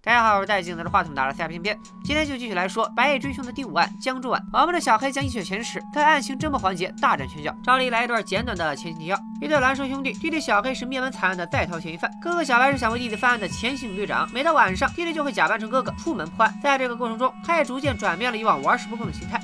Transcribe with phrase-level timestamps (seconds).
[0.00, 4.40] 大家好，我是戴镜拿着话筒打的赛偏偏，今天就继续来说《白夜追凶》的第五案江州案。
[4.52, 7.52] 我们的小黑将一雪前耻，在案情侦破环节大展拳脚。
[7.64, 14.28] 照例来一段简短的前情提要：一对孪生兄弟，弟弟小黑是灭门惨案的在逃嫌疑犯，哥哥小白是想为弟弟翻案的前刑警队长。
[14.32, 16.58] 每到晚上，弟弟就会假扮成哥哥出门破案。
[16.62, 19.40] 在这个过程中，他也逐渐转变了以往玩世不恭的心态。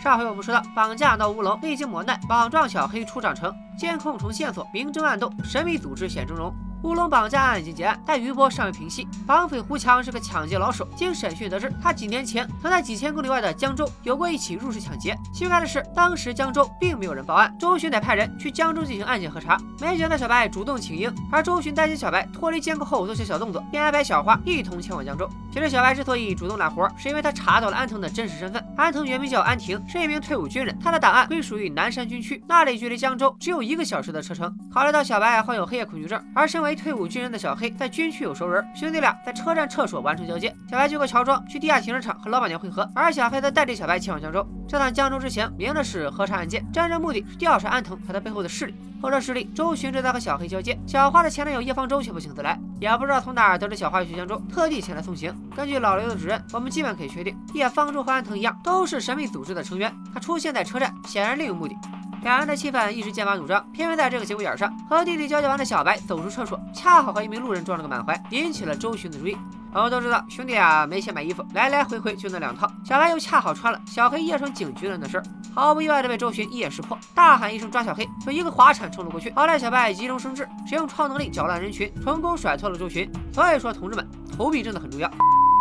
[0.00, 6.52] 上回我们说到，绑架闹乌龙，历经磨难，绑状小黑出长城，监控重线索，明争暗斗，神秘组织显峥嵘。
[6.82, 9.06] 乌龙绑架案已经结案，但余波尚未平息。
[9.26, 10.88] 绑匪胡强是个抢劫老手。
[10.96, 15.16] 经审讯得知，他几年前曾在几千公里外的江州有过一起入室抢劫。
[15.32, 19.56] 奇怪的是，当时江州并没有人报案，周巡得派人去江州进行案件核查。
[19.80, 25.28] 没想到小白主动请缨，而周巡担心小白脱离监控后做些小动作，便安排小花一同前往江州。
[25.52, 28.64] 其实小白之所以主动揽活，是因为他查到了安藤的真实身份。
[28.76, 34.52] 安藤原名叫安婷，是一名退伍军人，他的档案归属于南山军区，那里距离江州只有一个小时的车程。
[34.72, 40.54] 考虑到小白患有黑夜恐惧症，而身为退伍军人的小黑在军区有熟人，兄弟俩在车站厕所完成交接。
[40.68, 44.46] 小白经过乔装去地下停车场和老板娘会合，而小黑则带着小白前往江州。
[44.68, 48.74] 这趟江州之行明的是核查案件，真正目的是调查安藤和他背后的势力。
[49.02, 50.78] 后者势力，周巡正在和小黑交接。
[50.86, 55.34] 小花的前男友叶方舟却不请自来，也不知道从哪儿得知小花要去江州，特地前来送行。
[55.56, 59.92] 根据老刘的指认，我们基本可以确定，叶方舟和安藤一样，都是神秘组织的成员。
[60.14, 61.74] 他出现在车站，显然另有目的。
[62.22, 69.36] 两人的气氛一直剑拔弩张，偏偏在这个节骨眼上，和弟弟交接完的小白走出厕所，恰好和一名路人撞了个满怀，引起了周巡的注意。
[69.74, 75.20] 我们都知道，兄弟俩没钱买衣服，来来回回就那两套，小白又恰好穿了小黑夜闯警局的那身，
[75.52, 79.32] 毫不意外的被周巡一眼识破，大喊一声抓小黑，就一个滑铲冲了过去。
[79.34, 83.10] 好在小白急中生智，使用超能力搅乱人群，成功甩脱了周巡。
[83.32, 84.06] 所以说，同志们，
[84.36, 85.10] 投币真的很重要。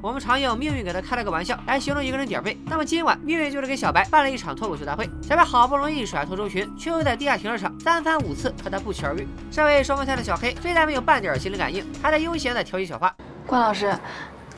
[0.01, 5.07] 我们常用命运给他开了个玩笑来形容一个人点背，那么今晚命运就是给小白办了一场脱口秀大会。
[5.21, 9.27] 小白好不容易甩脱周群，却又在地下停车场三番五次和他不期而遇。
[9.51, 13.15] 身为双胞胎的小黑，非但没有半点心灵感应，还在悠闲的调戏小花。
[13.45, 13.95] 关老师，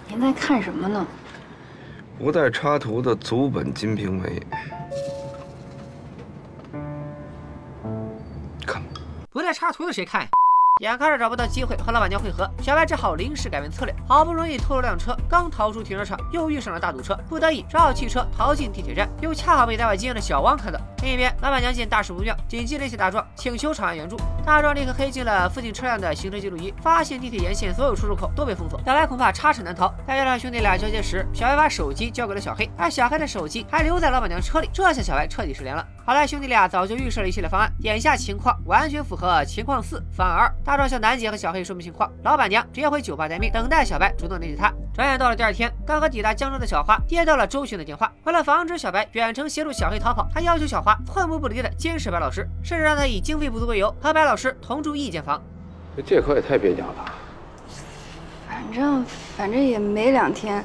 [0.08, 1.06] 您在看什么呢？
[2.18, 4.42] 不带插图的足本《金瓶梅》，
[8.66, 8.82] 看
[9.30, 10.30] 不带插图的谁看呀？
[10.82, 13.94] 眼看着找不到机会和老板娘会合，小白只好临时改变策略。
[14.08, 20.80] 好不容易偷了辆车，刚逃出停车场，又遇上了大堵车，不得已只好弃车逃进地铁站，又恰好被在外经营的小汪看到。
[21.04, 24.16] 另一边，老板娘见大事不妙，紧急联系大壮，请求长安援助。
[24.46, 29.94] 大壮立刻黑进了附近车辆的行车记录仪，发现地铁沿线所有出入口都被封锁，小白恐怕插翅难逃。
[30.08, 35.86] 再加上兄弟俩交接时，小白把手机交给了小黑，而小黑的手机还留在老板娘车里，这下小白彻底失联了。
[36.06, 40.56] 好在兄弟俩早就预设了一系列方案，眼下情况完全符合情况四方案二。
[40.64, 44.72] 大壮向楠姐和小黑说明情况，老板娘直接回酒吧待命，等待小白主动联系他。
[44.94, 48.10] 转眼到了第二天，刚刚抵达江州的小花接到了周巡的电话。
[48.24, 55.42] 为了防止小白远程协助小黑逃跑，他要求小花寸步不离的监视白老师，甚至让他以经费不足为由和白老师同住一间房。
[55.96, 57.14] 这借口也太蹩脚了。
[58.48, 59.06] 反正
[59.36, 60.64] 反正也没两天，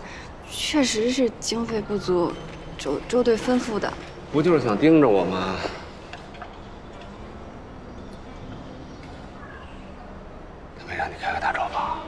[0.50, 2.32] 确实是经费不足，
[2.78, 3.92] 周周队吩咐的。
[4.32, 5.54] 不就是想盯着我吗？
[10.78, 11.98] 他没让你开个大招吧？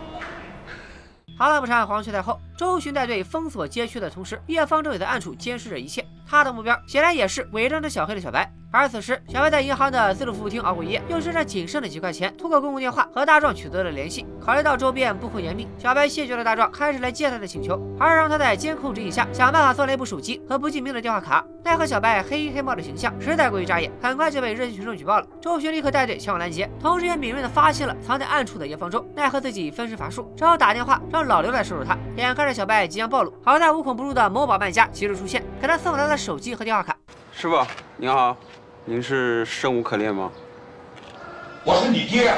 [1.39, 2.39] 好了，不长，黄雀在后。
[2.59, 6.05] 周巡带队封锁街区的同时，叶方舟也在暗处监视着一切。
[6.31, 8.49] 他的目标显然也是伪装着小黑的小白。
[8.73, 14.25] 而此时，小白在银行的自助服务厅熬过一夜，用身上仅剩的几块钱，通过公共电话和大壮取得了联系。
[14.41, 21.45] 考虑到周边布控严密，小白谢绝了大壮开始来接他的请求，而是让他在监控指引下想办法做了一部手机和不记名的电话卡。
[21.65, 25.27] 奈何小白黑衣黑帽的形象实在过于扎眼，很快就被热心群众举报了。
[25.41, 29.05] 周巡立刻带队前往拦截，同时也敏锐地发现了藏在暗处的叶方舟。
[29.17, 31.99] 奈何自己分身乏术，只好打电话让老刘来收拾他。
[32.17, 36.97] 眼看着小白即将暴露，好在无孔不入的某宝卖家及时出现，给他送来了手机和电话卡。
[37.33, 37.59] 师傅
[37.97, 38.37] 您好，
[38.87, 40.33] 您是生无可恋吗？
[41.65, 42.33] 我是你爹。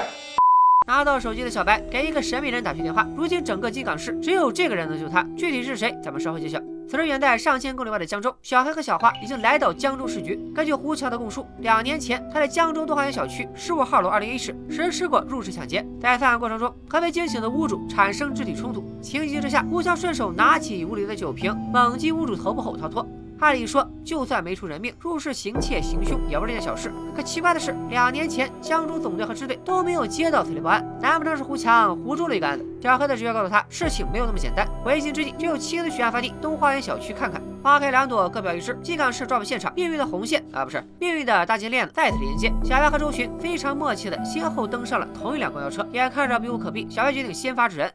[0.88, 6.58] 拿到手机的小白给一个神秘人打去电话，如今整个金港市只有这个人能救他，具体是谁，咱们稍后揭晓。
[6.88, 10.38] 此时远在上千公里外的江州，小黑和小花已经来到江州市局。
[10.52, 23.06] 根据胡强的供述，两年前他在江州东花园小区十五号楼二零一室实施过入室抢劫，在犯案过程中和被惊醒的屋主产生肢体冲突，情急之下，胡强顺手拿起屋里的酒瓶，猛击屋主头部后逃脱。
[23.42, 26.92] 按理说，就算没出人命，入室行窃行凶也不是件小事。
[27.14, 32.64] 可奇怪的是，两年前江州总队和支队都没有接到此类报案，难不成是胡强胡诌了一个案子？
[32.80, 34.64] 小黑的直觉告诉他，事情没有那么简单。
[34.84, 37.42] 为心之计，只有亲自去案发地东花园小区看看。
[37.64, 38.78] 花开两朵，各表一枝。
[38.80, 42.52] 金港市抓捕现场，命运的红线啊，不是命运的大金链子再次连接。
[42.62, 47.92] 小白和周巡非常默契的先后登上了同一辆公交车，眼看着避无可避，小白决定先发制人。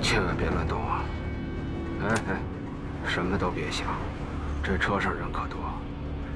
[0.00, 1.02] 千万别乱动啊！
[2.02, 2.36] 哎哎，
[3.06, 3.86] 什么都别想。
[4.62, 5.58] 这车上人可多，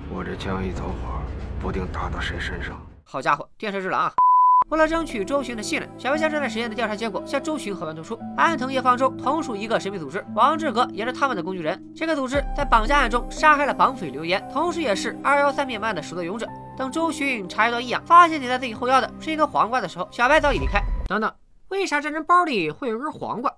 [0.09, 1.21] 我这枪一走火，
[1.61, 2.75] 不定打到谁身上。
[3.05, 4.13] 好家伙，电车之狼啊！
[4.71, 8.19] 为了争取周巡的信任，小白将这段实验的调查结果向周巡和盘托出。
[8.37, 11.81] 安藤叶方舟同属一个神秘组织，王志格也是他们的工具人。
[11.95, 16.49] 这个组织在绑架案中杀害了绑匪刘岩，同时也是二幺三灭案的始作俑者。
[16.79, 20.83] 等周巡察觉到异样，发现顶在自己后腰的是一根黄瓜的时候，小白早已离开。
[21.07, 21.31] 等等，
[21.69, 23.53] 为啥这人包里会有根黄瓜？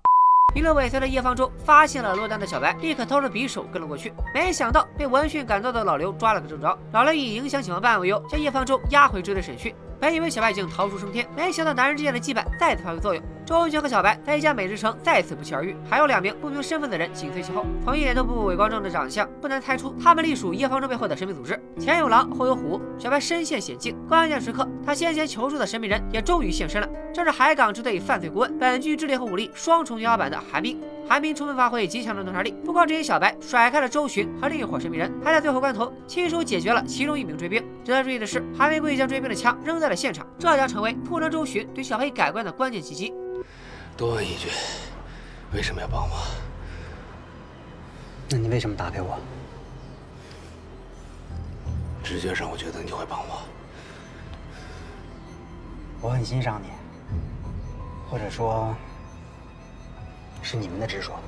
[0.53, 4.11] 一路尾随的叶方舟发现了落单的小白，立刻掏出匕首跟了过去。
[4.33, 6.75] 没想到被闻讯赶到的老刘抓了个正着。
[6.93, 9.75] 老刘以影响警方办案为由，将叶方舟押回支队审讯。
[9.99, 13.23] 本以为小白已经逃出升天，没想到男人之间的羁绊再次发挥作用。
[13.47, 17.65] 周军和小白在一家美食城再次不期而遇，还有两名不明身份的人紧随其后。
[17.81, 21.57] 从一点都不伪光正的长相，不难猜出他们隶属叶方舟背后的神秘组织。
[21.79, 23.95] 前有狼，后有虎，小白身陷险境。
[24.05, 30.77] 关键时刻，他先前求助的神秘人也终于现身了，这是海港支队犯罪顾问，本剧智力和武力双重天花板的韩冰。
[31.07, 37.63] 韩冰充分发挥极强的洞察力，不光指引小白甩开了周巡和另一伙神秘人，还在最后关头亲手解决了其中一名追兵。
[37.85, 43.13] 值得注意的是，韩冰故意将追兵的枪扔在了现场，这将成为促成周巡对小黑改观的关键契机。
[43.97, 44.49] 多问一句，
[45.53, 46.15] 为什么要帮我？
[48.29, 49.17] 那你为什么打给我？
[52.03, 53.41] 直觉上我觉得你会帮我。
[55.99, 56.67] 我很欣赏你，
[58.09, 58.75] 或者说。
[60.43, 61.19] 是你们的直说。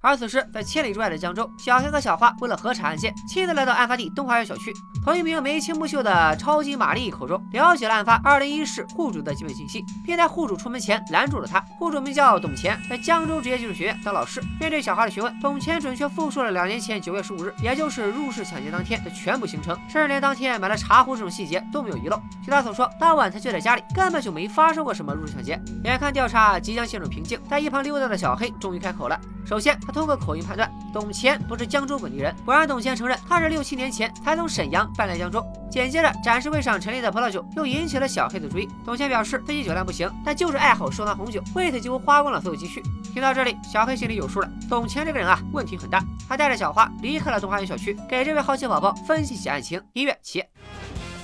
[0.00, 4.70] 而此时，在千里之外的江州，小黑和小花为了核查案件，亲自来到案发地东华园小区，
[5.04, 11.60] 从一名眉清目秀的超级玛丽口中了解了案发二零一室户主的基本信息，并在户主出门前拦住了他。
[11.78, 14.42] 户主名叫董乾，在江州职业技术学院当老师。
[14.58, 22.18] 面对小花的询问，董乾准确复述了两年前九月十五日，也就是入室抢劫当天的全部行程，甚至连当天买了茶壶这种细节都没有遗漏。
[22.42, 25.60] 据他所说，当晚他就在家里，根本就没发生过什么入室抢劫。
[25.84, 29.20] 眼看调查即将陷入瓶颈，在一旁溜达的小黑终于开口了。
[29.44, 32.34] 首先，他通过口音判断，董乾不是江州本地人。
[32.46, 35.44] 果然，董乾承认他是六七年前才从沈阳搬来江中。
[35.70, 38.68] 紧接着，展示会上陈列的葡萄酒又引起了小黑的注意。
[38.84, 42.82] 董乾表示自己酒量不行，但就是爱好收藏红酒，为此几乎花光了所有积蓄。
[43.12, 44.48] 听到这里，小黑心里有数了。
[44.68, 46.02] 董乾这个人啊，问题很大。
[46.28, 49.80] 他带着小花离开了东华园小区，给这位好奇宝宝分析起案情。
[49.92, 50.44] 音乐起。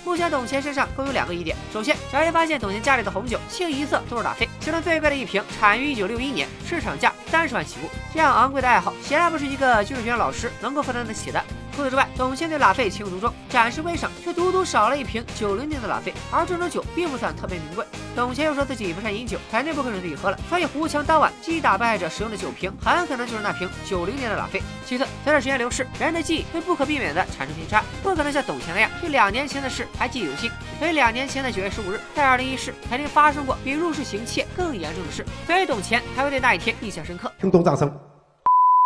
[0.05, 1.57] 目前董乾身上共有两个疑点。
[1.73, 7.89] 首先，小黑发现董乾家里的红酒清一色都是拉菲，其中最贵的一瓶产于1961年，市场价三十万起步。
[8.13, 11.45] 这样昂贵的爱好，显然不是一个技术学院老师能够负担得起的。
[11.75, 17.85] 除此之外，董卿对拉菲情有独钟，展示柜上却独独少了一瓶九零年的拉菲，而这种酒并不算特别名贵。
[18.15, 24.61] 董卿又说自己不善饮酒，肯定不会让自己喝了，所以胡强当晚击打被害者使用的酒瓶，很可能就是那瓶九零年的拉菲。
[24.85, 30.51] 其次，随着时间流逝，人的记忆会不可避免地产生偏差，不可能像董卿那样对两年前的事还记忆犹新。
[30.79, 37.33] 所以两年前的九月十五日，在二零一室肯定发生过比入室行窃更严重的事，所以董乾才会对那一天印象深刻。
[37.39, 38.10] 听懂掌声。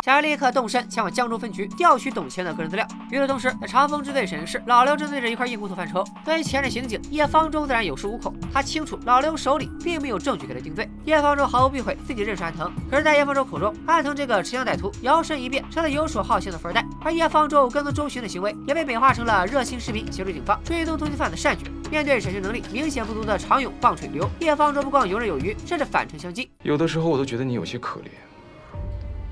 [0.04, 2.86] 小黑立刻动身前往江州分局调取董乾的个人资料。
[3.10, 6.04] 与此同时，在长风支队审讯室，老刘正对着一块硬骨头犯愁。
[6.22, 8.34] 作为前任刑警，叶方舟自然有恃无恐。
[8.52, 10.86] 他清楚老刘手里并没有证据给他定罪。
[11.06, 12.70] 叶方舟毫不避讳自己认识安藤。
[12.90, 21.64] 可是，在叶方舟口中，安藤这个持枪歹徒摇身一变成了游手好闲的富二代，而叶方舟跟踪周巡的行为也被美化成了热心市民协助警方追踪通缉犯的善举。
[21.90, 26.46] 面对审讯能力明显不足的常勇棒槌刘，叶方舟不光游刃有余，甚至反唇相讥。
[26.62, 28.10] 有的时候，我都觉得你有些可怜。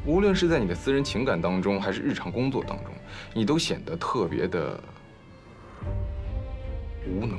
[0.05, 2.93] 无论是在你的私人情感当中，还是日常工作当中，
[3.33, 4.79] 你都显得特别的
[7.07, 7.39] 无能。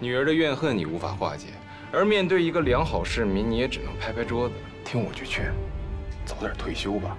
[0.00, 1.48] 女儿的怨恨你无法化解，
[1.92, 5.52] 而面对一个良好市民，你也只能拍拍桌子，听我句劝，
[6.24, 7.16] 早点退休吧。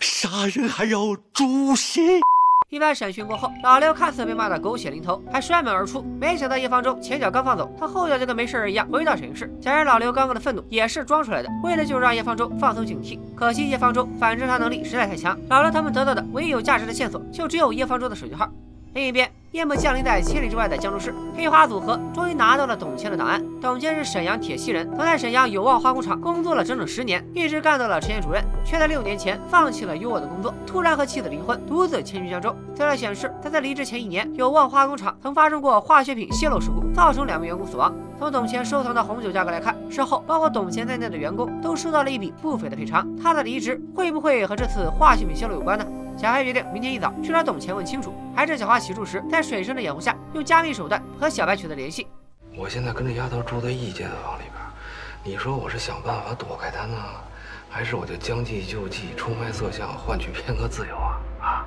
[0.00, 2.20] 杀人还要诛心。
[2.70, 6.02] 一番审讯过后，老刘看似被骂得狗血淋头，还摔门而出。
[6.20, 9.52] 没想到叶方舟前脚刚放走，他后脚就跟没事人一样回到审讯室。
[9.60, 13.18] 显然老刘刚刚的愤怒也是装出来的，为了就是让叶方舟放松警惕。
[13.34, 18.48] 可惜叶方舟反侦查能力实在太强，老刘他们得到的唯一有价值的线索，就只有叶方舟的手机号。
[18.94, 23.42] 另一边，夜幕降临在千里之外的江州市，黑花组合终于拿到了董谦的档案。
[23.60, 32.54] 董谦是沈阳铁西人，曾在沈阳有望化工厂工作了整整十年，一直干到了车间主任，却在六年前放弃了优渥的工作，突然和妻子离婚，独自迁居江州。
[32.76, 37.92] 资料显示，他在离职前一年，有望化工厂曾发生过化学品泄漏事故，造成两名员工死亡。
[38.20, 43.04] 从董谦收藏的红酒价格来看，事后包括董谦在内的员工都收到了一笔不菲的赔偿。
[43.20, 45.84] 他的离职会不会和这次化学品泄漏有关呢？
[46.16, 52.06] 小黑决定明天一早去找董乾问清楚，还是小花洗漱时，在水生的掩护下，用加密手段和小白取得联系。
[52.56, 54.54] 我现在跟这丫头住在一间房里边，
[55.24, 56.96] 你说我是想办法躲开她呢，
[57.70, 61.20] 还是我就将计就计，出卖色相，换取片刻自由啊？
[61.40, 61.66] 啊！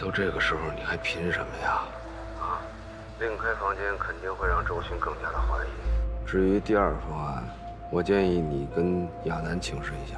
[0.00, 1.82] 都这个时候，你还凭什么呀？
[2.40, 2.60] 啊！
[3.20, 5.68] 另开房间肯定会让周迅更加的怀疑。
[6.26, 7.44] 至于第二方案，
[7.90, 10.16] 我建议你跟亚楠请示一下。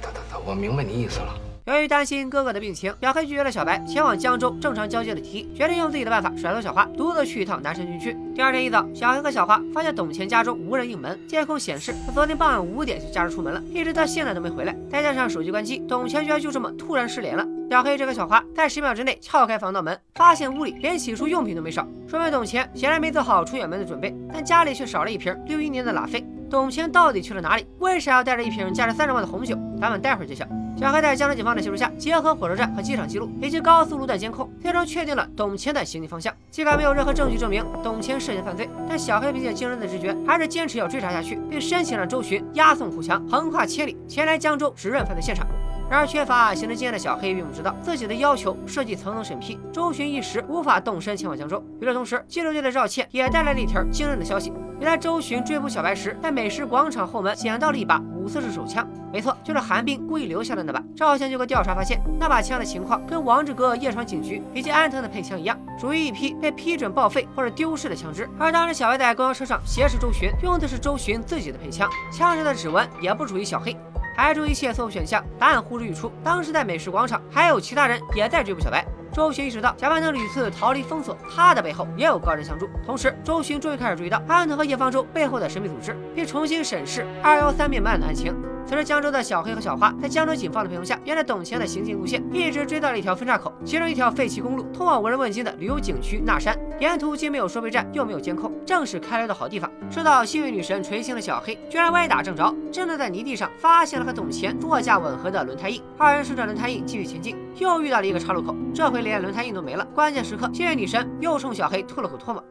[0.00, 1.51] 得得得，我明白你意思了。
[1.64, 8.16] 由于担心哥哥的病情，小黑拒绝了小白前往江州正常交接的提议，决定用自己的办法甩脱小花，独自去一趟南山军区。
[8.34, 14.76] 第二天一早，小黑和小花发现董乾家中无人应门，监控显示他昨天傍晚五点就驾车出门了，一直到现在都没回来。
[14.90, 17.46] 再加上手机关机，董乾居然就这么突然失联了。
[17.72, 24.14] 小黑这个小花在十秒之内撬开防盗门，发现屋里连洗漱用品都没少，说明董乾显然没做好出远门的准备。
[24.30, 27.66] 但家里却少了一瓶六一年的拉菲，董乾到底去了哪里？
[27.78, 29.56] 为啥要带着一瓶价值三十万的红酒？
[29.80, 30.44] 咱们待会儿揭晓。
[30.76, 36.30] 小黑在江州警方的协助下，结合火车站和机场记录以及高速路段监控，最终确定了董乾的行进方向。
[36.50, 45.46] 尽管没有任何证据证明董乾涉嫌犯罪，但小黑凭借惊人的直觉，还是坚持要追查下去，并申请让周巡押送虎强横跨千里前来江州指认犯罪现场。
[45.92, 51.62] 然而，缺乏刑侦经验的小黑并不知道自己的要求涉及层层审批，周巡一时无法动身前往江州。
[51.82, 60.82] 与此同时，记者队的赵倩也带来了一条惊人的消息：原来周巡追捕小白时，在美食广场后门捡到了一把五四式手枪，没错，就是韩冰故意留下的那把。
[60.96, 68.26] 赵倩经过调查发现，那把枪的情况跟王志哥夜闯警局以及安藤的配枪一样，属于一批被批准报废或者丢失的枪支。
[68.38, 73.76] 而当时小白在公交车上挟持周巡，用的是周巡自己的配枪，枪上的指纹也不属于小黑。
[74.16, 76.12] 排除一切错误选项，答案呼之欲出。
[76.22, 78.84] 当时在美食广场，还有其他人也在追捕小白。
[79.12, 82.66] 周巡意识到，小白能屡次逃离封锁，他的背后也有高人相助。
[82.86, 88.34] 同时，周巡终于开始注意到安藤和叶方舟背后的神秘组织，并重新审视二幺三灭门案的案情。
[88.64, 96.56] 此时，江州的小黑和小花在江州警方的陪同下，沿着董乾的行进路线，一直追到了一条分岔口，其中一条废弃公路，通往无人问津的旅游景区纳山。
[96.78, 99.70] 沿途既没有收费站，又没有监控，正是开溜的好地方。
[99.90, 105.82] 受到幸运女神垂青的小黑，居然歪打正着，真的在泥地上发现了和董乾座驾吻合的轮胎印。
[105.98, 109.84] 二人顺着轮胎印继续前进，又遇到了一个岔路口，这回连轮胎印都没了。
[109.94, 112.42] 关键时刻，幸运女神又冲小黑吐了口唾沫。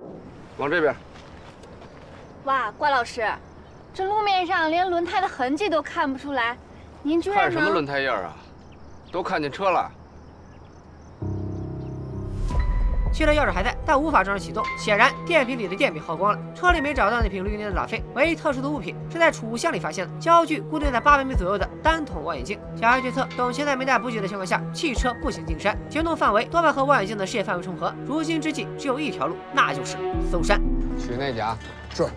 [0.58, 0.94] 往这边。
[2.44, 3.24] 哇，关老师，
[3.94, 6.58] 这路面上连轮胎的痕迹都看不出来，
[7.04, 8.34] 您居然看什么轮胎印儿啊？
[9.12, 9.92] 都看见车了。
[13.12, 14.64] 汽车钥匙还在，但无法正常启动。
[14.78, 16.40] 显然电瓶里的电被耗光了。
[16.56, 22.58] 车里没找到那瓶绿年的拉菲，唯一特殊的物品是在储物箱里发现的焦距固定在八百米左右的单筒望远镜。
[22.80, 27.94] 小黑推测，董卿在没带补给的情况下，汽车步行进山，行动范围多半和望远镜的视野范围重合。
[28.08, 29.98] 如今之计只有一条路，那就是
[30.32, 30.62] 搜山。
[30.98, 31.54] 取那家。
[31.94, 32.08] 是。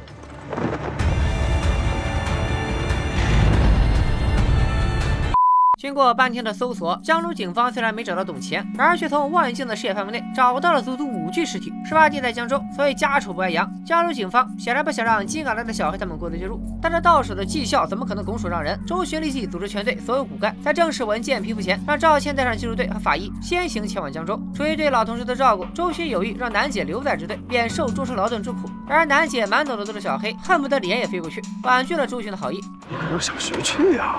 [5.84, 11.70] 经过半天的搜索，江州警方虽然没找到董乾，然而却从望远镜的视野范围内找到了足足五具尸体。
[11.84, 13.70] 事发地在江州，所以家丑不外扬。
[13.84, 18.80] 江州警方显然不想让金港来的小黑他们过得介入，但这到手的绩效怎么可能拱手让人？
[18.86, 24.40] 周旋立即组织全队所有骨干，在正式文件批复前，让赵倩带上技术队和法医先行前往江州。
[24.54, 28.60] 出于对老同事的照顾，周巡有意让楠姐留在支队，免受舟车劳顿之苦。
[28.88, 32.58] 然而楠姐满脑子都是小黑，恨不得脸也飞过去，婉拒了周巡的好意。
[32.88, 34.16] 你可让小徐去呀、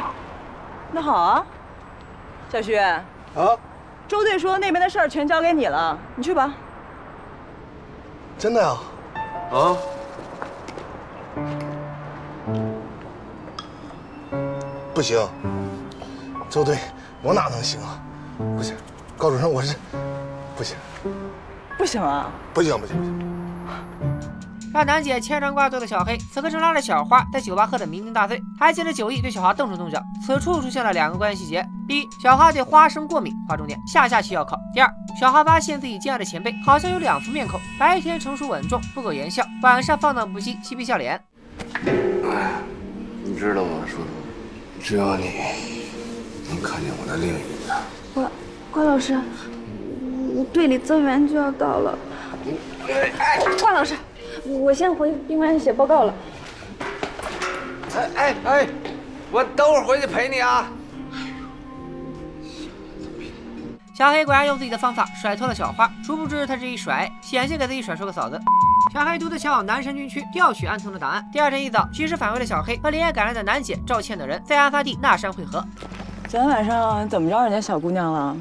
[0.93, 1.43] 那好啊，
[2.51, 3.03] 小徐，啊？
[4.07, 6.53] 周队说那边的事儿全交给你了，你去吧。
[8.37, 8.77] 真的呀？
[9.51, 9.75] 啊？
[14.93, 15.27] 不行，
[16.49, 16.77] 周队，
[17.21, 17.99] 我哪能行啊？
[18.55, 18.75] 不行，
[19.17, 19.75] 高主任，我是
[20.55, 20.77] 不行，
[21.77, 23.34] 不行啊，不行，不行，不行。
[24.75, 30.03] 让楠姐牵肠挂肚的小黑，此刻正拉着小花在酒吧喝得酩酊大醉，还借着酒意对小花动手动脚。
[30.21, 41.23] 此处出现了两个关键细节：第一，小花对花生过敏，划重点，下下期要考；第二，小花发现自己敬爱的前辈好像有两副面孔，白天成熟稳重，不苟言笑，晚上放荡不羁，嬉皮笑脸。
[41.85, 42.51] 哎，
[43.23, 44.07] 你知道吗，树洞？
[44.81, 45.31] 只有你
[46.49, 47.41] 能看见我的另一面。
[48.13, 48.29] 关
[48.73, 49.17] 关老师，
[50.35, 51.97] 我队里增援就要到了。
[53.61, 53.95] 关老师，
[54.47, 56.13] 我先回宾馆写报告了。
[57.95, 58.67] 哎哎哎，
[59.31, 60.67] 我等会儿回去陪你啊。
[63.97, 68.37] 小黑果然用自己的方法甩脱了小花，殊不知他这一甩，险些给自己甩出个嫂子。
[68.93, 71.25] 小黑独自前往南山军区调取安藤的档案。
[71.31, 75.63] 第二天一早，及时返回的小黑和连夜赶来的楠姐赵倩等人在案发地那山汇合。
[76.27, 78.35] 昨天晚上怎么着人家小姑娘了？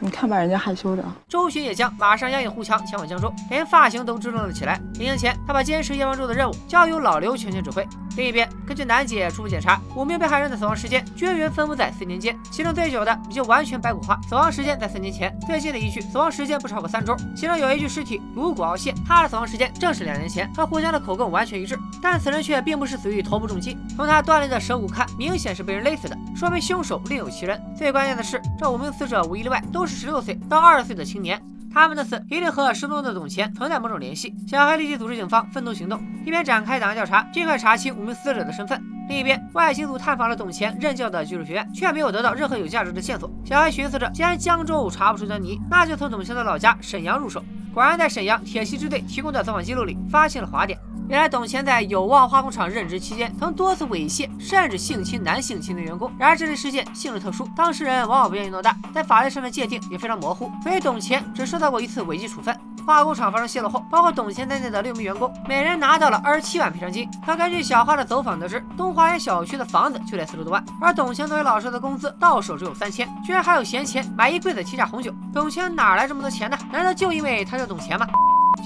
[0.00, 1.04] 你看把人家害羞的。
[1.28, 4.80] 周巡也将马上押引胡强前往江州，连发型都支棱了起来。
[4.94, 7.86] 临行前，他把监视叶王洲的任务交由老刘全权指挥。
[8.16, 21.78] 另一边，根据楠姐初步检查，五名被害人的死亡时间均匀分布在四年间，其中最久的已经完全白骨化，死亡时间在四年前；最近的一具死亡时间不超过三周，其中有一具尸体颅骨凹陷，他的死亡时间正是两年前，和胡强的口供完全一致。
[22.02, 27.60] 但此人却并不是死于头部重击，从他断裂的舌骨看，明显是被人勒死的，说明凶手另有其人。
[27.76, 31.40] 最关键的是，这五名死者无一例外都是十六岁到二十岁的青年。
[31.72, 34.34] 他们的死一定和失踪的董乾存在某种联系。
[34.46, 38.82] 小黑立即组织警方分头行动，一边展开档案调查，尽快查清五名死者的身份。
[39.08, 43.30] 另一边，外星组探访了董乾任教的技术学院，却没有得到任何有价值的线索。
[43.44, 47.42] 小黑寻思着，既然江州查不出端倪，那就从董乾的老家沈阳入手。
[47.72, 50.78] 果然，在沈阳铁西支队提供的走访记录里，发现了滑点。
[51.08, 56.12] 原来董乾在有望化工厂任职期间，曾多次猥亵甚至性侵男性青年员工。
[56.18, 62.54] 然而这类事件性质特殊，当事人往往不愿意闹大，在法律上的界定也非常模糊，所以董乾只受到过一次违纪处分。
[62.86, 67.08] 化工厂发生泄露后，包括董乾在内的六名员工，每人拿到了二十七万赔偿金。
[67.24, 75.10] 可根据小花的走访得知，东华园小区的房子就得四十多万，而董乾作为老师的工资到手只有三千，居然还有闲钱买一柜子七价红酒。
[75.32, 76.58] 董乾哪来这么多钱呢？
[76.70, 78.06] 难道就因为他叫董乾吗？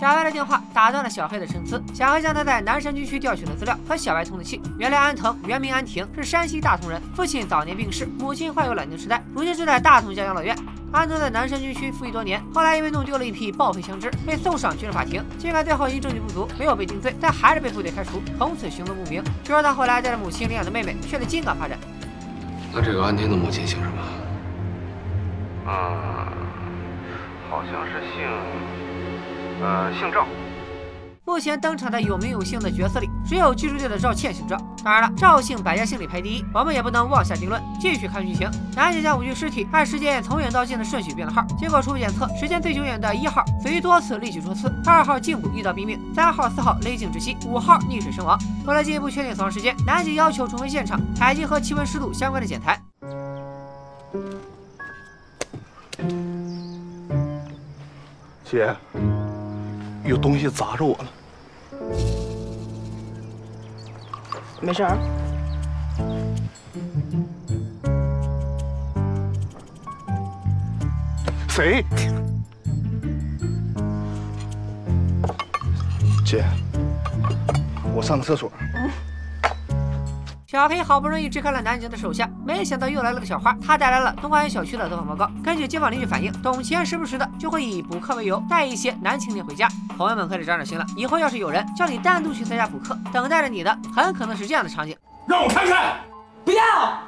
[0.02, 1.80] 小白的电话打断了小黑的沉思。
[1.94, 4.60] 小黑将他在南山军区调取的资料和小白通了气。
[4.76, 10.58] 原来安藤原名安婷，是山西大同人，父亲早年病逝，母亲患有老年痴呆，如今住在大同家养老院。
[10.90, 15.24] 安藤在南山军区服役多年，后来因为弄丢了一批报废枪支，被送上军事法庭。
[15.38, 19.22] 尽管最后因证据不足没有被定罪，但还是被部队开除，从此行踪不明。
[19.44, 21.78] 据说他后来带着母亲领养的妹妹去了金港发展。
[22.74, 24.02] 那这个安婷的母亲姓什么？
[25.68, 25.70] 嗯，
[27.48, 28.91] 好像是姓。
[29.62, 30.26] 呃，姓赵。
[31.24, 34.56] 目前登场的有名有姓的角色里，只有居住队的赵倩姓赵。
[34.82, 37.62] 当然了，赵姓百家姓里排第一，我们也不能妄下定论。
[37.80, 48.36] 继续看剧情，男警将五具尸体按时间从远到近的顺序编了号，结果初步检测，时间最久远的一号死于多次力气戳刺，二号胫骨遇到毙命，三号、四号勒颈窒息，五号溺水身亡。
[48.66, 52.82] 为了进一步确定死亡时间，男警要求重回现场采集和气温、湿度相关的检材。
[58.44, 58.74] 姐。
[60.04, 61.04] 有东西砸着我了，
[64.60, 64.98] 没事儿。
[71.48, 71.84] 谁？
[76.24, 76.44] 姐，
[77.94, 78.50] 我上个厕所。
[80.52, 83.56] 小黑好不容易支开了南京的手下，没想到又来了个小花。
[83.66, 85.32] 他带来了东花园小区的走访报告。
[85.42, 89.66] 根据街坊邻居反映，董乾时不时的就会以补课为由带一些男青年回家。
[89.96, 94.94] 朋友们可得长点心了，以后要是有人叫你单独去他家补课，等待着你的很可能是这样的场景。
[95.26, 95.94] 让我看看，
[96.44, 96.98] 不要！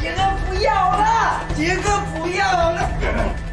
[0.00, 3.43] 杰哥不要了，杰哥不要了。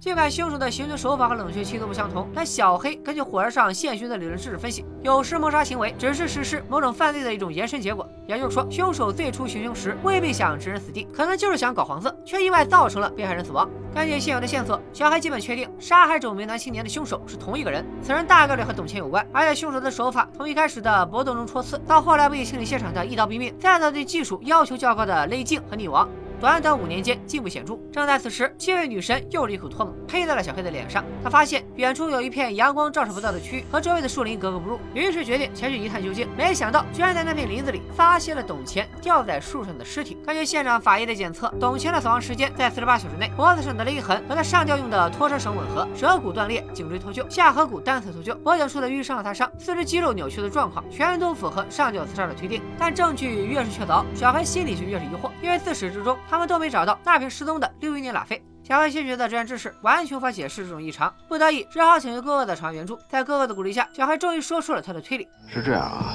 [0.00, 8.08] 尽管凶手的行凶手法和冷血期都不相同，但小黑根据火车上现寻的理论知识分析，有时谋杀行为只是实施某种犯罪的一种延伸结果。
[8.26, 13.68] 也就是说，凶手最初行凶时未必想置人死地，可能就是想搞黄色，却意外造成了被害人死亡。
[13.94, 19.26] 根据现有的线索，小黑基本确定杀害这名男青年的凶手是同一个人，此人大概率和董倩有关。
[19.34, 26.08] 而且凶手的手法从一开始的搏斗中戳刺，到后来不惜清理现场的一刀毙命，再到对技术要求较高的勒颈和溺亡。
[26.40, 27.78] 短短五年间进步显著。
[27.92, 31.04] 正在此时，七位女神又是一口唾沫呸在了小黑的脸上。
[31.22, 36.26] 他发现远处有一片阳光照射不到的区域，和周围的树林格格不入，于是决定前去一探究竟。
[36.38, 40.16] 没想到，居然在那片林子里发现了董乾吊在树上的尸体。
[40.26, 52.62] 根据现场法医的检测，董乾的死亡时间在四十八小时内，脖子上的勒痕和他上吊用的拖车绳吻合，舌骨断裂，颈椎脱臼，下颌骨单侧脱臼，脖颈处的淤伤和擦伤，四肢肌肉扭曲的状况，全都符合上吊自杀的推定。
[52.78, 56.96] 但证据越是确凿，小黑心里就越是疑惑，因为自始至终他们都没找到。
[57.04, 62.96] 那瓶失踪的六一年拉菲，小黑先觉得这件知识完全无法解释这种异常，不得已只好请求哥哥的传援助。
[63.10, 66.14] 在哥哥的鼓励下，小黑终于说出了他的推理：是这样啊，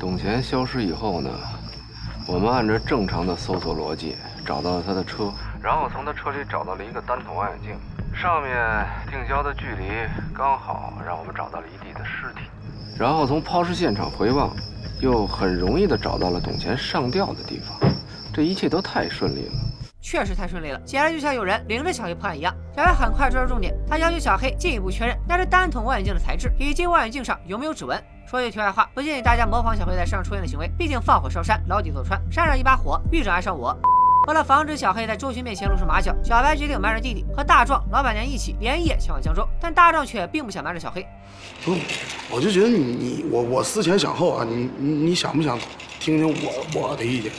[0.00, 1.28] 董乾消失以后呢，
[2.26, 5.30] 我们按照正常的搜索逻辑找到了他的车，
[5.62, 7.76] 然后从他车里找到了一个单筒望远镜，
[8.18, 9.84] 上面定焦的距离
[10.34, 12.48] 刚好让我们找到了一地的尸体，
[12.98, 14.50] 然后从抛尸现场回望，
[15.02, 17.78] 又很容易的找到了董乾上吊的地方。
[18.34, 19.52] 这一切都太顺利了，
[20.00, 22.54] 确实太顺利了，简直就像有人领着小黑破案一样。
[22.74, 28.02] 小黑很快抓住重点，他要求小黑进一步确认那是单筒望远镜的材质，以及望远镜上有没有指纹。
[28.26, 33.78] 说句题外话，不建议大家模仿小黑在山上抽烟的行为，毕竟放火烧山，牢底坐穿，山上一把火，狱长爱上我。
[34.28, 39.46] 为了防止小黑在周巡面前露出马脚，小白决定瞒着弟弟和大壮、老板娘一起连夜前往江州。
[39.60, 41.06] 但大壮却并不想瞒着小黑。
[41.64, 41.76] 不，
[42.30, 45.58] 我就觉得你你我我思前想后啊，你你你想不想
[45.98, 47.30] 听听我我的意见？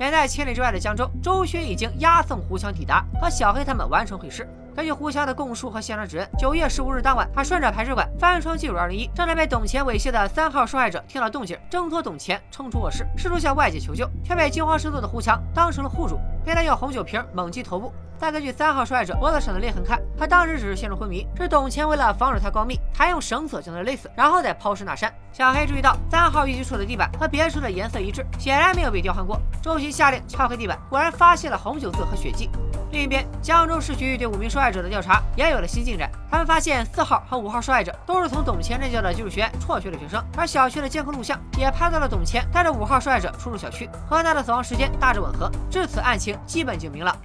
[0.00, 4.48] 远在千里之外的江州，周勋已经押送胡强抵达，和小黑他们完成会师。
[4.74, 17.92] 根据胡强的供述和现场指认，九月十五日当晚，他顺着排水管翻窗进入二零一，正在被董钱猥亵的三号受害者听到动静，挣脱董钱冲出卧室，试图向外界求救，却被惊慌失措的胡强当成了户主，被他用红酒瓶猛击头部。
[18.18, 25.10] 再根据三号受害者脖子上的裂痕看，他当时只是陷入昏迷，是董乾为了防止他告密，还用绳索将他勒死，然后再抛尸那山。
[25.32, 29.40] 小黑注意到三号寓居处的地板和别处的颜色一致，显然没有被调换过。
[29.62, 32.50] 周琦下令敲开地板，果然发现了红酒渍和血迹。
[32.90, 36.10] 另一边，江州市局对五名受害者的调查也有了新进展。
[36.30, 45.50] 他们发现四号和五号受害者都是从董前任教的技术学院辍学的学生，而小区的监控录像也拍到了董前带着五号受害者出入小区，和他的死亡时间大致吻合。
[45.70, 47.16] 至此，案情基本就明了。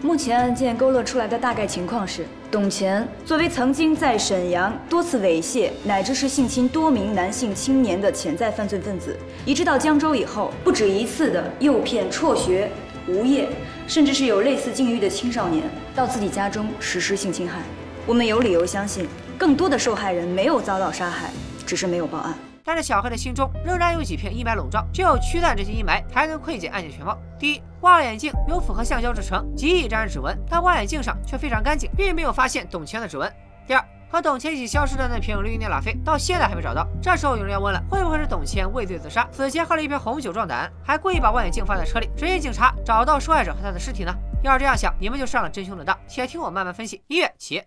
[0.00, 12.68] 目前案件勾勒出来的大概情况是：董乾作为曾经在沈阳多次猥亵乃至是性侵多名男性青年的潜在犯罪分子，移至到江州以后，不止一次的诱骗辍学、
[13.06, 13.48] 无业，
[13.86, 15.62] 甚至是有类似境遇的青少年
[15.94, 17.60] 到自己家中实施性侵害。
[18.04, 19.06] 我们有理由相信，
[19.38, 21.30] 更多的受害人没有遭到杀害，
[21.64, 22.51] 只是没有报案。
[22.64, 27.18] 但是小黑的心中仍然有几片阴霾笼罩，只有驱散这些阴霾，才能窥见案件全貌。
[27.38, 33.30] 第一，望远镜有符合橡胶制成，极易沾染指纹，但望远镜上却非常干净，并没有发现董卿的指纹。
[33.66, 36.86] 第二，和董卿一起消失的那瓶绿茵拉菲到现在还没找到。
[37.00, 44.14] 这时候有人要问了，会不会是董卿畏罪自杀，死前喝了一瓶红酒壮胆，还故意把望远镜放在车里，指引警察找到受害者和他的尸体呢？
[44.42, 45.96] 要是这样想，你们就上了真凶的当。
[46.08, 47.00] 且听我慢慢分析。
[47.06, 47.62] 音乐起。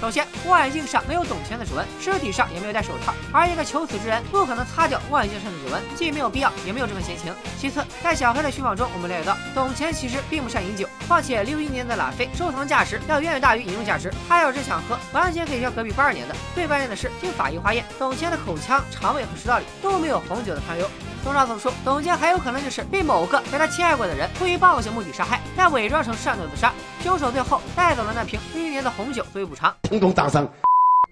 [0.00, 7.32] 首先，望远镜上没有董卿的指纹，尸体上也没有戴手套，而一个求死之人不可能擦掉望远镜上的指纹，既没有必要，也没有这份闲情。
[7.58, 16.34] 其次，在小黑的寻访中，我们了解到董卿其实并不善饮酒，况且六一年的拉菲收藏价值要远远大于饮用价值，他要是想喝，完全可以叫隔壁八二年的。
[16.54, 20.88] 最关键的是，经法医化验，董卿的口腔、肠胃和食道里都没有红酒的残留。
[21.22, 26.72] 综上所述，董卿很有可能就是被某个被他侵害过的人出于报复性目的杀害，再伪装成上吊自杀。
[27.00, 29.74] 凶手最后带走了那瓶六一年的红酒作为补偿。
[29.82, 30.48] 通通掌声。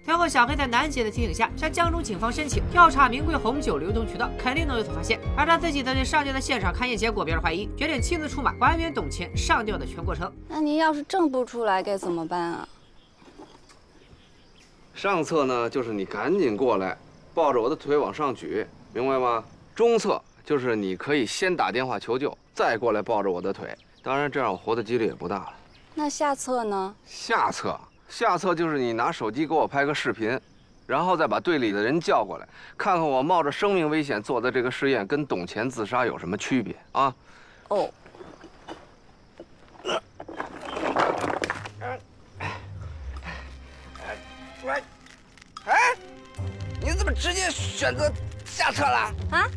[0.03, 5.19] 最后，小黑在楠姐的提醒下，向江州警方申请调查名贵红酒流通渠道，肯定能有所发现。
[5.37, 10.31] 而他自己则对上吊的现场勘验结果表示怀疑，决定亲自出马还原董卿上吊的全过程。
[10.49, 12.67] 那您要是证不出来该怎么办啊？
[14.95, 16.97] 上策呢，就是你赶紧过来，
[17.33, 19.43] 抱着我的腿往上举，明白吗？
[19.75, 23.75] 中策就是你可以先打电话求救，再过来抱着我的腿。
[24.03, 25.53] 当然，这样我活的几率也不大了。
[25.93, 26.95] 那下策呢？
[27.05, 27.79] 下策，
[28.09, 30.39] 下策就是你拿手机给我拍个视频，
[30.87, 37.13] 然后再把队里的人叫过来，看看我冒着生命危险做的这个试验跟董乾自杀有什么区别啊？
[37.69, 37.89] 哦。
[41.79, 41.99] 哎，
[45.65, 45.95] 哎，
[46.81, 48.11] 你怎么直接选择
[48.51, 49.13] 下车了？
[49.31, 49.47] 啊？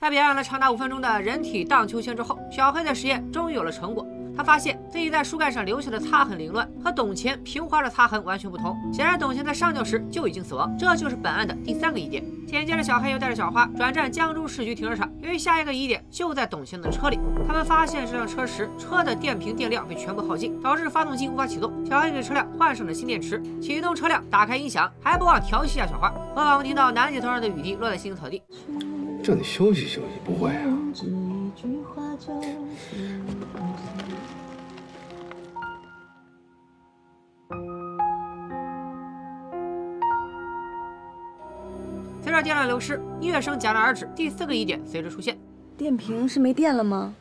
[0.00, 4.04] 在表演了长达五分钟的人体荡秋千之后，小黑的实验终于有了成果。
[4.36, 8.76] 他发现自己在书盖上留下的擦痕凌乱，和董乾平滑的擦痕完全不同。
[8.92, 12.24] 显然，董乾在上吊时就已经死亡，这就是本案的第三个疑点。
[12.46, 21.72] 紧接着，小黑又带着小花转战江州市局停车场，由于下一个疑点就在董乾的车里，他们发现这辆车时车的电瓶电量被全部耗尽，导致发动机无法启动。
[21.86, 26.10] 小黑给车辆换上了新电池，启动车辆，打开音响，还不忘调戏一下小花。
[26.34, 28.42] 和我们听到南姐头上的雨滴落在青草地，
[29.22, 31.31] 叫你休息休息，不会啊？
[42.22, 44.08] 随着电量流失，音乐声戛然而止。
[44.16, 45.38] 第四个疑点随之出现：
[45.76, 47.14] 电瓶是没电了吗？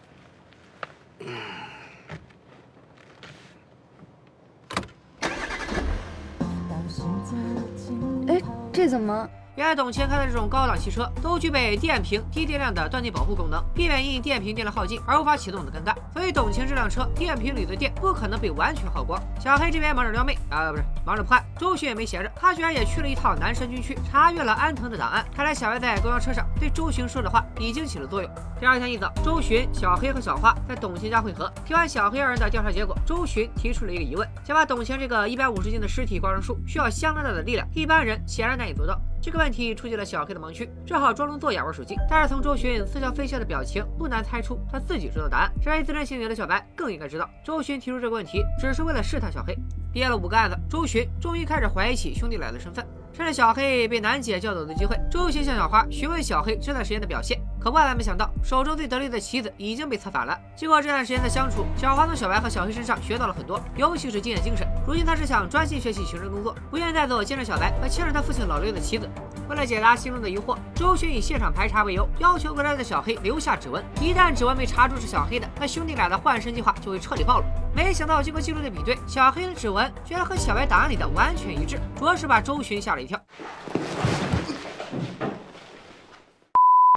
[8.28, 8.41] 哎，
[8.72, 9.30] 这怎么？
[9.58, 15.94] 原来董卿开的这种高档汽车都具备电瓶低电量的断电保护功能，避免因电瓶电量耗尽而无法启动的尴尬。
[16.14, 19.22] 所以董卿这辆车电瓶里的电不可能被完全耗光。
[19.42, 21.46] 小黑这边忙着撩妹啊，不是忙着破案。
[21.60, 25.26] 周巡也没闲着，他居然也去了一趟南山军区，查阅了安藤的档案。
[25.36, 28.32] 看来小黑在公交车上对周巡说的话已经起了作用。
[28.58, 31.52] 第二天一早，周巡、小黑和小花在董卿家会合。
[31.66, 38.98] 听完小黑二人的调查结果，周巡提出了一个疑问：想把董卿这个一百五十斤的尸体挂上树，需要相当大的力量，一般人显然难以做到。
[39.21, 41.95] 这个问题触及了小黑的盲区，只好装聋作哑玩手机。
[42.10, 45.51] 但是从周巡似笑非笑的表情，不难猜出他自己知道答案。
[45.62, 49.55] 身为自认幸运的小白更应该知道，周巡提出这个问题只是为了试探小黑。
[49.93, 52.84] 憋了五个案子，周巡终于开始怀疑起兄弟俩的身份。
[53.13, 57.39] 趁着小黑被楠姐叫走的机会，周巡向小花询问小黑这段时间的表现。
[57.63, 60.36] 可万万没想到，手中最得力的棋子已经被策反了。
[60.56, 64.67] 经过这段时间的相处，小花从小白和小黑身上学到了很多，尤其是经验精神。
[64.88, 69.08] 如今他只想专心学习刑侦工作，不愿再做监视小白和牵着他父亲老六的棋子。
[69.47, 73.84] 为了解答心中的疑惑，周巡以现场排查为由，要求格莱的小黑留下指纹。
[74.02, 77.45] 一旦指纹被查出是小黑的，那兄弟俩的换身计划就会彻底暴露。
[77.76, 83.19] 没想到经过记录的比对，小黑的指纹居然和小白档案里的完全一致，着实把周巡吓了一跳。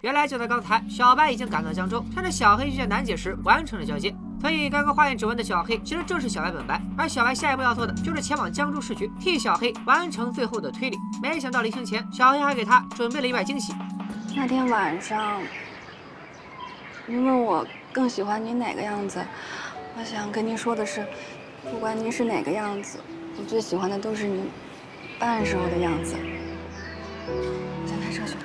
[0.05, 4.15] 原来就在刚才，小白已经赶到江州，趁着小黑遇见楠姐时完成了交接。
[4.39, 6.79] 所以刚刚化验指纹的小黑，其实正是小白本白。
[6.95, 10.97] 而小白下一步要做的，就是前往江州市局，替小黑完成最后的推理。
[11.23, 13.73] 没想到临行前，小黑还给他准备了一外惊喜。
[14.35, 15.41] 那天晚上，
[17.07, 19.25] 您问我更喜欢您哪个样子，
[19.97, 21.03] 我想跟您说的是，
[21.71, 22.99] 不管您是哪个样子，
[23.39, 24.47] 我最喜欢的都是您
[25.17, 26.15] 办案时候的样子。
[27.87, 28.35] 先开车去。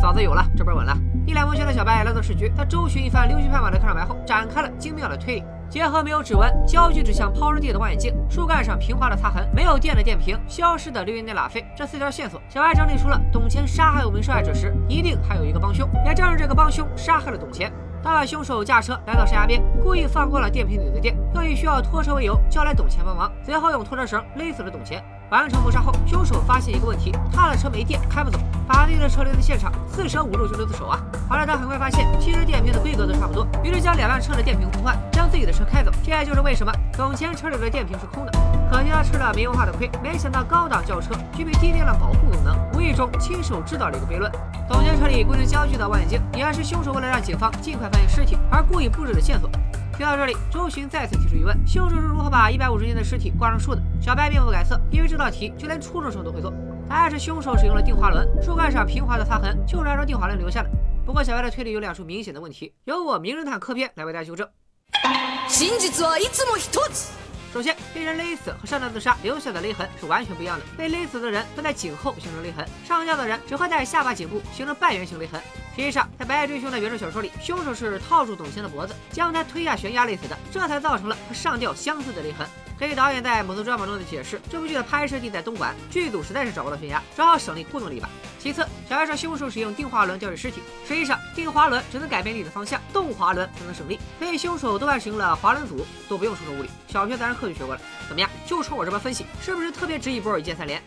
[0.00, 0.96] 嫂子有了，这边稳了。
[1.26, 5.44] 一脸蒙圈的小白来到市局，他周旋一番，溜须拍马的看上白后，展开了精妙的推理。
[5.68, 15.86] 结合没有指纹、焦距指向抛尸地的望远镜、树干上平滑的擦痕、没有电的电瓶、消失的流云内拉菲这四条线索，小白整理出了董乾杀害五名受害者时，一定还有一个帮凶。
[16.06, 17.70] 也正是这个帮凶杀害了董乾。
[18.02, 24.98] 当晚，凶手驾车来到山崖边，故意放光了电瓶里的电，又以需要拖车为由叫来董乾帮忙，随后用拖车绳勒死了董乾。
[25.30, 28.38] 完成谋杀后，凶手发现一个问题：他的车没电，开不走。
[28.66, 30.98] 法定的车留在现场，四舍五入就留得手啊。
[31.28, 35.90] 后来他很快发现，其实电瓶的规格都差不多，于是将两辆车的电瓶互换，将自己的车开走。
[36.04, 38.32] 这也就是为什么董乾车里的电瓶是空的。
[38.70, 44.30] 可惜他吃了没文化的亏，没想到高档轿车具备低电量保护功能，无意中亲手制造了一个悖论。
[44.68, 49.48] 董乾车里规定焦距的望远镜，也是凶手为了让警方尽快发现尸体而故意布置的线索。
[50.00, 53.82] 听到这里，周巡再次提出疑问：凶手是如何把一百五十斤的尸体挂上树的？
[54.00, 56.50] 小白并不改色，因为这道题就连初中生都会做。
[56.88, 60.70] 答案是凶手使用了定滑轮，树干上平滑的擦痕就是按照定滑轮留下的。
[61.04, 64.48] 不过小白的推理有两处明显的问题，由我名侦探柯编来为大家纠正。
[67.52, 70.64] 首先，被人勒死和上吊自杀留下的勒痕是完全不一样的。
[70.76, 75.40] 被勒死的人会在颈后形成勒痕，上吊的人只会在下巴颈部形成半圆形勒痕。
[75.74, 82.46] 实际上，在《白夜追凶》的原著小说里，凶手是套住董卿的脖子，将他推下悬崖勒死的，这才造成了和上吊相似的勒痕。
[82.80, 88.08] 根据导演在某次专访中的解释，这部剧的拍摄地在东莞，剧组实在是找不到悬崖，只好省力糊弄了一把。
[88.38, 97.80] 其次，小白说凶手使用定滑轮吊着尸体，实际上定滑轮只能改变力的方向，动滑轮才能省力，所以凶手多半使用了滑轮组，都不用输出物理，小学自然课就学过了。
[98.08, 98.30] 怎么样？
[98.46, 100.82] 就冲我这般分析，是不是特别值一波一键三连？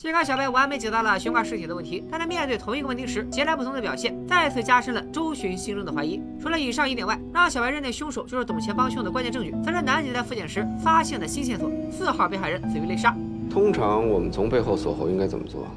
[0.00, 6.18] 尽管小白完美解答了悬挂尸体的问题，但在面对同一个问题时，截然不同的表现，再次加深了周巡心中的怀疑。
[6.40, 13.14] 除了以上一点外，让小白认定凶手就是董乾帮凶的关键证据，则是男警在复检时发现的新线索：四号被害人死于勒杀。
[13.50, 15.68] 通常我们从背后锁喉应该怎么做？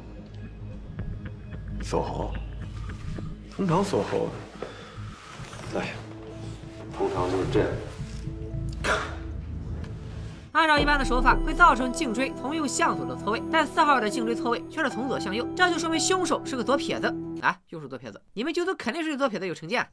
[1.82, 2.32] 锁喉？
[3.54, 4.30] 通常锁喉？
[5.70, 5.82] 对，
[6.96, 7.68] 通常就是这样。
[10.54, 17.12] 按照一般的手法，会造成颈椎从右向左的错位，但四号的颈椎错位却是从左向右，这就说明凶手是个左撇子
[17.42, 17.56] 啊！
[17.70, 19.84] 又是左撇子，你们剧组肯定是对左撇子有成见。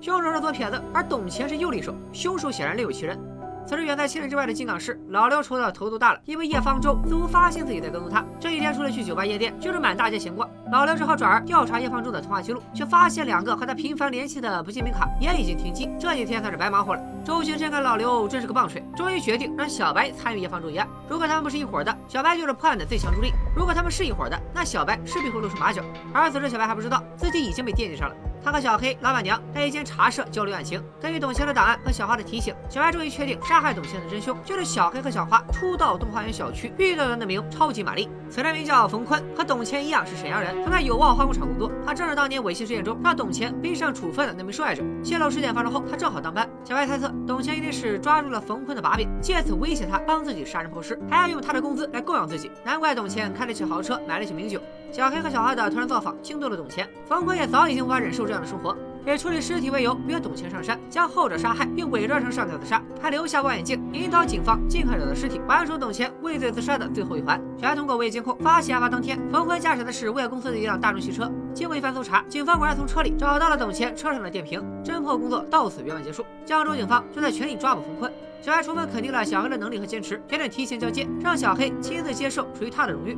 [0.00, 3.18] 凶手是左撇子，而董乾是右利手，凶手显然另有其人。
[3.66, 8.24] 此时远在千里之外的金港市，老刘愁得头都大了，因为叶方舟似乎发现自己在跟踪他。
[8.40, 10.48] 这一天除了去酒吧夜店，就是满大街闲逛。
[10.72, 15.88] 老刘只好转而调查叶方舟的通话记录，却发现两个和他频繁联系的不记名卡也已经停机。
[15.98, 17.02] 这几天算是白忙活了。
[17.24, 20.88] 周巡深看老刘真是个棒槌，终于决定让小白参与叶方舟一案。
[21.08, 25.82] 如果他们不是一伙的，小白就是破案的最强助力；如果他们是一伙的，那小白势必会露出马脚。
[26.12, 28.16] 而此时小白还不知道自己已经被惦记上了。
[28.42, 30.82] 他和小黑、老板娘在一间茶社交流案情。
[31.00, 38.08] 根据董卿的档案和小花的提醒，小白终于确定杀害董卿的真凶就是小黑和小花初到东花园小区遇到的那名超级玛丽。
[38.30, 41.70] 此人名叫冯坤，和董卿一样是沈阳人，曾在有望化工厂工作。
[41.84, 44.84] 他正是当年猥亵事件中让董卿背上处分的那名受害者。
[45.02, 46.48] 泄露事件发生后，他正好当班。
[46.64, 52.50] 小白猜测，董卿一定是抓住了冯坤的把柄，借此威胁他帮自己杀人抛尸，还要用他的工资来供养自己。
[52.64, 54.60] 难怪董卿开得起豪车，买得起名酒。
[54.92, 58.76] 小黑和小花的突然造访惊动了董乾，冯坤也早已经无法忍受这样的生活，
[59.06, 67.40] 以处理尸体为由约董乾上山，将后者杀害，并伪装成上吊自杀，还留下望远镜，引导警方尽快找到尸体，完成董乾畏罪自杀的最后一环。
[67.56, 71.30] 小白通过物业监控发现，案发当天冯坤驾驶的是物业公司的一辆大众汽车。
[71.54, 76.24] 经过一番搜查，警方果然从车里找到了董乾车上的电瓶，侦破工作到此圆满结束。
[76.44, 78.12] 江州警方正在全力抓捕冯坤。
[78.42, 83.16] 小白充分肯定了小黑的能力和坚持，决定提前交接，让小黑亲自接受属于他的荣誉。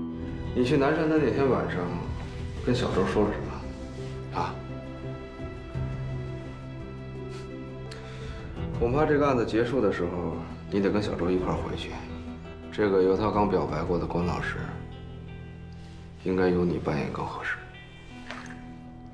[0.54, 1.80] 你去南山的那天晚上，
[2.64, 4.38] 跟小周说了什么？
[4.38, 4.54] 啊？
[8.78, 10.36] 恐怕这个案子结束的时候，
[10.70, 11.90] 你得跟小周一块回去。
[12.70, 14.56] 这个由他刚表白过的关老师，
[16.24, 17.56] 应该由你扮演更合适。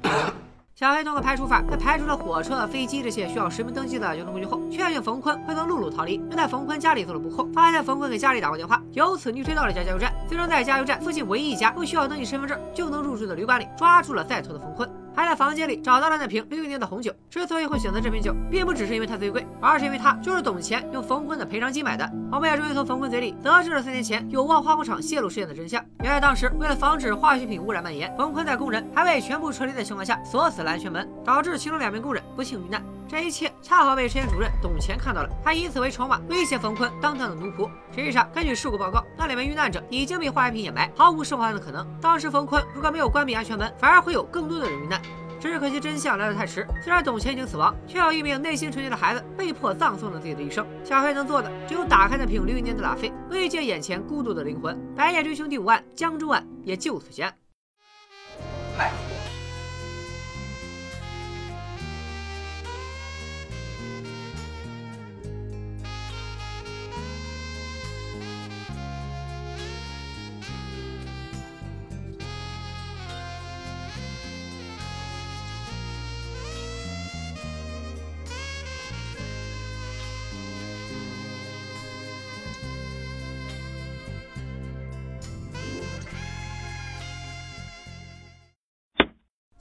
[0.75, 14.87] 小黑通过排除法，在排除了火车、飞机这些需要实名登记的交通工具后，确定冯坤会从陆路逃离，并在冯坤家里做了布控，发现冯坤给家里打过电话，由此逆推到了一家加油站，最终在加油站附近唯一一家不需要登记身份证就能入住的旅馆里抓住了在逃的冯坤。
[15.17, 17.13] 还在房间里找到了那瓶六一年的红酒。
[17.29, 22.09] 之所以会选择这瓶酒，并不只是因为它最贵，而是因为它就是董钱用冯坤的赔偿金买的。
[22.31, 25.83] 我们也终于从冯坤嘴里得知了三年前有望化工厂泄露事件的真相。
[26.05, 32.81] 原来当时为了防止化学品污染蔓延，冯坤在工人还未全部撤离的情况下锁死了安全门，导致其中两名工人不幸遇难。
[33.09, 37.69] 这一切恰好被车间主任董乾看到了，他以此为筹码威胁冯坤当他的奴仆。
[37.91, 41.87] 实际上，根据事故报告，那两名遇难者已经被化学品掩埋，毫无生还的可能。
[42.03, 45.01] 当时冯坤如果没有关闭安全门，反而会有更多的人遇难。
[45.41, 50.67] 只是可惜真相来得太迟，虽然董乾已经死亡，却有一名内心纯洁的孩子被迫葬送了自己的一生。
[50.85, 54.77] 小黑能做的只有打开那瓶绿年的拉菲，慰藉眼前孤独的灵魂。
[54.95, 57.35] 白夜追凶第五案江州案也就此结案。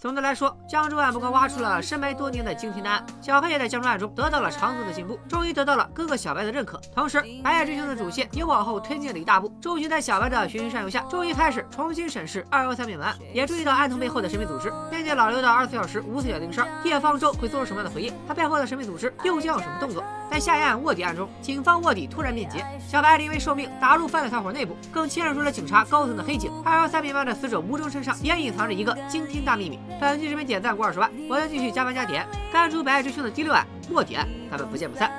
[0.08, 6.80] 总的来说，江州案不光挖出了深埋多年的惊天大案，小黑也在江州案中得到了长足的进步，终于得到了哥哥小白的认可。
[6.96, 9.54] 同时，《白夜追凶》的主线也往后推进了一大步。
[9.60, 14.72] 周迅在小白的循循善诱下，终于开始重新审视二幺三灭门案，也注意到案头背后的神秘组织。
[14.90, 18.14] 面对老刘的二十四小时无死角盯梢，叶方舟会做出什么样的回应？
[18.26, 20.02] 他背后的神秘组织又将有什么动作？
[20.30, 26.52] 在下一案卧底案中，警方卧底突然变节，小白临危受命打入犯罪团伙内部，更牵扯出了警察高层的黑警。
[26.64, 29.80] 二幺三灭门的死者吴征身上也隐藏着一个惊天大秘密。
[30.00, 35.10] 本期视频点赞过二十万，我将继续加班加点，干出《白夜追凶》的第六案卧底案，咱们不见不散，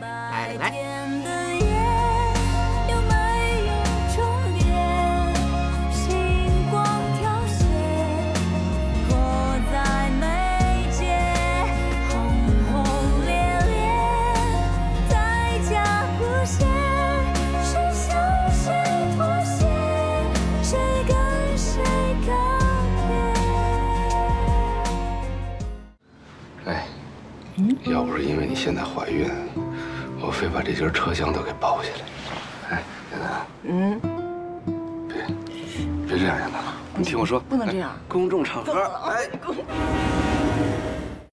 [0.00, 1.03] 拜拜。
[27.86, 29.30] 要不是因为你现在怀孕，
[30.18, 31.90] 我非把这节车厢都给包下
[32.70, 32.76] 来。
[32.76, 33.26] 哎，燕子，
[33.64, 34.00] 嗯，
[35.06, 35.16] 别
[36.06, 36.56] 别这样，燕子，
[36.96, 38.72] 你听我说，不能这样，公众场合，
[39.06, 39.28] 哎。